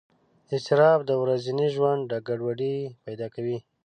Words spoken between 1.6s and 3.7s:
ژوند ګډوډۍ پیدا کوي.